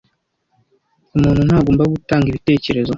[1.15, 2.89] Umuntu ntagomba gutanga ibitekerezo.